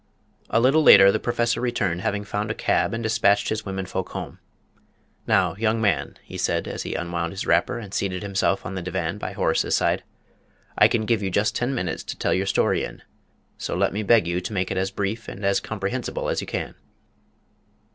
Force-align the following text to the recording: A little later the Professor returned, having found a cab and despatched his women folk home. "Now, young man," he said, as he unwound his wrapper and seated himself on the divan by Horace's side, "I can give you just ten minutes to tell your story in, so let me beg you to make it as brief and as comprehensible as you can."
A 0.49 0.59
little 0.59 0.81
later 0.81 1.11
the 1.11 1.19
Professor 1.19 1.61
returned, 1.61 2.01
having 2.01 2.23
found 2.23 2.49
a 2.49 2.55
cab 2.55 2.91
and 2.91 3.03
despatched 3.03 3.49
his 3.49 3.65
women 3.67 3.85
folk 3.85 4.09
home. 4.09 4.39
"Now, 5.27 5.53
young 5.53 5.79
man," 5.79 6.17
he 6.23 6.39
said, 6.39 6.67
as 6.67 6.81
he 6.81 6.95
unwound 6.95 7.33
his 7.33 7.45
wrapper 7.45 7.77
and 7.77 7.93
seated 7.93 8.23
himself 8.23 8.65
on 8.65 8.73
the 8.73 8.81
divan 8.81 9.19
by 9.19 9.33
Horace's 9.33 9.75
side, 9.75 10.01
"I 10.75 10.87
can 10.87 11.05
give 11.05 11.21
you 11.21 11.29
just 11.29 11.55
ten 11.55 11.75
minutes 11.75 12.01
to 12.05 12.17
tell 12.17 12.33
your 12.33 12.47
story 12.47 12.83
in, 12.83 13.03
so 13.59 13.75
let 13.75 13.93
me 13.93 14.01
beg 14.01 14.25
you 14.25 14.41
to 14.41 14.53
make 14.53 14.71
it 14.71 14.77
as 14.77 14.89
brief 14.89 15.27
and 15.27 15.45
as 15.45 15.59
comprehensible 15.59 16.29
as 16.29 16.41
you 16.41 16.47
can." 16.47 16.73